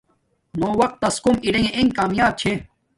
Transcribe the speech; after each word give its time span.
نو 0.59 0.67
وقت 0.81 0.95
تس 1.01 1.15
کوم 1.23 1.35
ارݣ 1.47 1.65
انݣ 1.79 1.87
کاماپ 1.97 2.33
چھے 2.39 2.53